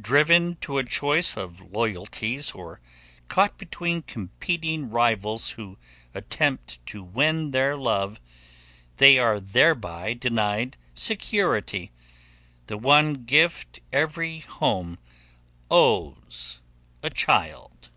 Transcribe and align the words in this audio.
Driven 0.00 0.56
to 0.62 0.78
a 0.78 0.82
choice 0.84 1.36
of 1.36 1.60
loyalties 1.70 2.50
or 2.50 2.80
caught 3.28 3.56
between 3.58 4.02
competing 4.02 4.90
rivals 4.90 5.50
who 5.50 5.78
attempt 6.14 6.84
to 6.86 7.04
win 7.04 7.52
their 7.52 7.76
love, 7.76 8.20
they 8.96 9.20
are 9.20 9.38
thereby 9.38 10.14
denied 10.14 10.76
security, 10.96 11.92
the 12.66 12.76
one 12.76 13.24
gift 13.24 13.78
every 13.92 14.40
home 14.40 14.98
owes 15.70 16.60
a 17.04 17.10
child. 17.10 17.90